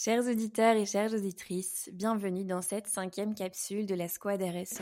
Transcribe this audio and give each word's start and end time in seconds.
Chers 0.00 0.28
auditeurs 0.28 0.76
et 0.76 0.86
chères 0.86 1.12
auditrices, 1.12 1.90
bienvenue 1.92 2.44
dans 2.44 2.62
cette 2.62 2.86
cinquième 2.86 3.34
capsule 3.34 3.84
de 3.84 3.96
la 3.96 4.06
Squad 4.06 4.40
RSE. 4.40 4.80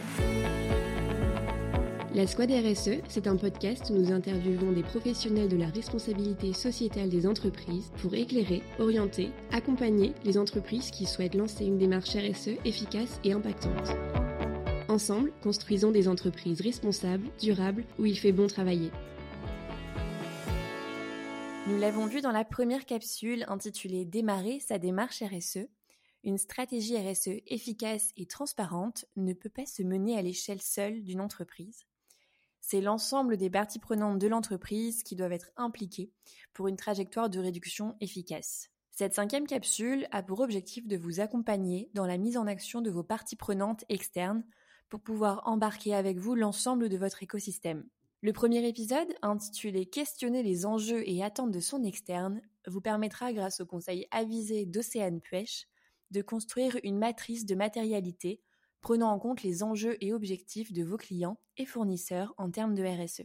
La 2.14 2.26
Squad 2.26 2.50
RSE, 2.50 3.00
c'est 3.08 3.26
un 3.26 3.36
podcast 3.36 3.88
où 3.88 3.94
nous 3.94 4.12
interviewons 4.12 4.72
des 4.72 4.82
professionnels 4.82 5.48
de 5.48 5.56
la 5.56 5.68
responsabilité 5.68 6.52
sociétale 6.52 7.08
des 7.08 7.26
entreprises 7.26 7.90
pour 8.02 8.12
éclairer, 8.12 8.62
orienter, 8.78 9.30
accompagner 9.52 10.12
les 10.26 10.36
entreprises 10.36 10.90
qui 10.90 11.06
souhaitent 11.06 11.34
lancer 11.34 11.64
une 11.64 11.78
démarche 11.78 12.14
RSE 12.14 12.58
efficace 12.66 13.18
et 13.24 13.32
impactante. 13.32 13.96
Ensemble, 14.90 15.32
construisons 15.42 15.92
des 15.92 16.08
entreprises 16.08 16.60
responsables, 16.60 17.28
durables, 17.40 17.84
où 17.98 18.04
il 18.04 18.18
fait 18.18 18.32
bon 18.32 18.48
travailler. 18.48 18.90
Nous 21.68 21.78
l'avons 21.78 22.06
vu 22.06 22.20
dans 22.20 22.30
la 22.30 22.44
première 22.44 22.86
capsule 22.86 23.44
intitulée 23.48 24.04
Démarrer 24.04 24.60
sa 24.60 24.78
démarche 24.78 25.24
RSE. 25.24 25.66
Une 26.22 26.38
stratégie 26.38 26.96
RSE 26.96 27.40
efficace 27.48 28.12
et 28.16 28.26
transparente 28.26 29.04
ne 29.16 29.32
peut 29.32 29.50
pas 29.50 29.66
se 29.66 29.82
mener 29.82 30.16
à 30.16 30.22
l'échelle 30.22 30.62
seule 30.62 31.02
d'une 31.02 31.20
entreprise. 31.20 31.84
C'est 32.60 32.80
l'ensemble 32.80 33.36
des 33.36 33.50
parties 33.50 33.80
prenantes 33.80 34.20
de 34.20 34.28
l'entreprise 34.28 35.02
qui 35.02 35.16
doivent 35.16 35.32
être 35.32 35.50
impliquées 35.56 36.12
pour 36.52 36.68
une 36.68 36.76
trajectoire 36.76 37.30
de 37.30 37.40
réduction 37.40 37.96
efficace. 38.00 38.70
Cette 38.92 39.14
cinquième 39.14 39.48
capsule 39.48 40.06
a 40.12 40.22
pour 40.22 40.38
objectif 40.40 40.86
de 40.86 40.96
vous 40.96 41.18
accompagner 41.18 41.90
dans 41.94 42.06
la 42.06 42.16
mise 42.16 42.36
en 42.36 42.46
action 42.46 42.80
de 42.80 42.90
vos 42.90 43.02
parties 43.02 43.34
prenantes 43.34 43.84
externes 43.88 44.44
pour 44.88 45.00
pouvoir 45.00 45.42
embarquer 45.46 45.96
avec 45.96 46.18
vous 46.18 46.36
l'ensemble 46.36 46.88
de 46.88 46.96
votre 46.96 47.24
écosystème. 47.24 47.84
Le 48.26 48.32
premier 48.32 48.66
épisode, 48.66 49.14
intitulé 49.22 49.86
Questionner 49.86 50.42
les 50.42 50.66
enjeux 50.66 51.08
et 51.08 51.22
attentes 51.22 51.52
de 51.52 51.60
son 51.60 51.84
externe, 51.84 52.42
vous 52.66 52.80
permettra, 52.80 53.32
grâce 53.32 53.60
au 53.60 53.66
conseil 53.66 54.08
avisé 54.10 54.66
d'Océane 54.66 55.20
Puech, 55.20 55.68
de 56.10 56.22
construire 56.22 56.76
une 56.82 56.98
matrice 56.98 57.46
de 57.46 57.54
matérialité 57.54 58.42
prenant 58.80 59.12
en 59.12 59.20
compte 59.20 59.44
les 59.44 59.62
enjeux 59.62 59.96
et 60.00 60.12
objectifs 60.12 60.72
de 60.72 60.82
vos 60.82 60.96
clients 60.96 61.38
et 61.56 61.66
fournisseurs 61.66 62.34
en 62.36 62.50
termes 62.50 62.74
de 62.74 62.82
RSE. 62.82 63.22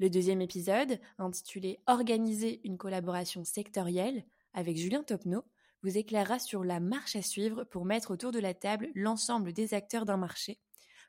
Le 0.00 0.10
deuxième 0.10 0.42
épisode, 0.42 0.98
intitulé 1.18 1.78
Organiser 1.86 2.60
une 2.64 2.76
collaboration 2.76 3.44
sectorielle 3.44 4.24
avec 4.52 4.76
Julien 4.76 5.04
Topneau, 5.04 5.44
vous 5.84 5.96
éclairera 5.96 6.40
sur 6.40 6.64
la 6.64 6.80
marche 6.80 7.14
à 7.14 7.22
suivre 7.22 7.62
pour 7.62 7.84
mettre 7.84 8.10
autour 8.10 8.32
de 8.32 8.40
la 8.40 8.54
table 8.54 8.88
l'ensemble 8.96 9.52
des 9.52 9.74
acteurs 9.74 10.06
d'un 10.06 10.16
marché 10.16 10.58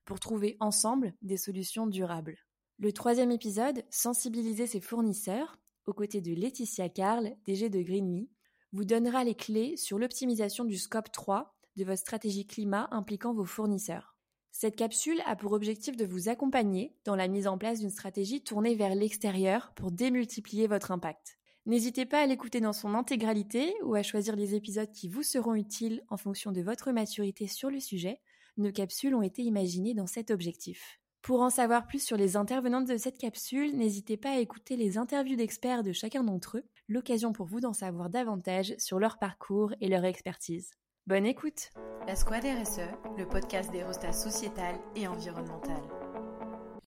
pour 0.06 0.20
trouver 0.20 0.58
ensemble 0.60 1.16
des 1.24 1.38
solutions 1.38 1.88
durables. 1.88 2.38
Le 2.82 2.92
troisième 2.92 3.30
épisode, 3.30 3.84
Sensibiliser 3.92 4.66
ses 4.66 4.80
fournisseurs, 4.80 5.60
aux 5.86 5.94
côtés 5.94 6.20
de 6.20 6.34
Laetitia 6.34 6.90
Carl, 6.90 7.36
DG 7.46 7.70
de 7.70 7.80
Greenly, 7.80 8.28
vous 8.72 8.86
donnera 8.86 9.24
les 9.24 9.36
clés 9.36 9.78
sur 9.78 10.00
l'optimisation 10.00 10.66
du 10.66 10.80
scope 10.80 11.12
3 11.12 11.56
de 11.76 11.84
votre 11.84 12.00
stratégie 12.00 12.48
climat 12.48 12.88
impliquant 12.90 13.36
vos 13.36 13.46
fournisseurs. 13.46 14.16
Cette 14.52 14.76
capsule 14.76 15.22
a 15.28 15.36
pour 15.36 15.52
objectif 15.52 15.96
de 15.96 16.08
vous 16.08 16.28
accompagner 16.28 16.96
dans 17.06 17.16
la 17.16 17.28
mise 17.28 17.46
en 17.46 17.60
place 17.60 17.82
d'une 17.82 17.92
stratégie 17.92 18.42
tournée 18.42 18.74
vers 18.74 18.96
l'extérieur 18.96 19.74
pour 19.76 19.92
démultiplier 19.92 20.66
votre 20.66 20.90
impact. 20.90 21.38
N'hésitez 21.68 22.08
pas 22.08 22.24
à 22.24 22.26
l'écouter 22.26 22.62
dans 22.62 22.74
son 22.74 22.96
intégralité 22.96 23.76
ou 23.84 23.94
à 23.94 24.02
choisir 24.02 24.36
les 24.36 24.56
épisodes 24.56 24.92
qui 24.92 25.08
vous 25.08 25.22
seront 25.22 25.54
utiles 25.54 26.04
en 26.10 26.18
fonction 26.18 26.52
de 26.52 26.64
votre 26.64 26.92
maturité 26.92 27.46
sur 27.46 27.70
le 27.70 27.80
sujet. 27.80 28.22
Nos 28.58 28.72
capsules 28.72 29.14
ont 29.14 29.22
été 29.22 29.44
imaginées 29.44 29.94
dans 29.94 30.08
cet 30.08 30.32
objectif. 30.32 31.01
Pour 31.22 31.42
en 31.42 31.52
savoir 31.52 31.86
plus 31.86 32.04
sur 32.04 32.18
les 32.18 32.36
intervenantes 32.36 32.88
de 32.88 32.98
cette 32.98 33.20
capsule, 33.20 33.78
n'hésitez 33.78 34.18
pas 34.18 34.32
à 34.32 34.40
écouter 34.40 34.76
les 34.76 34.98
interviews 34.98 35.36
d'experts 35.36 35.84
de 35.84 35.92
chacun 35.92 36.24
d'entre 36.24 36.58
eux, 36.58 36.64
l'occasion 36.88 37.32
pour 37.32 37.46
vous 37.46 37.60
d'en 37.60 37.74
savoir 37.74 38.10
davantage 38.10 38.74
sur 38.80 38.98
leur 38.98 39.20
parcours 39.20 39.72
et 39.82 39.88
leur 39.88 40.04
expertise. 40.04 40.72
Bonne 41.06 41.28
écoute 41.28 41.70
La 42.08 42.16
Squad 42.16 42.44
RSE, 42.44 42.82
le 43.18 43.28
podcast 43.28 43.72
des 43.72 43.84
rostas 43.84 44.14
sociétal 44.14 44.76
et 44.96 45.08
environnemental. 45.08 45.82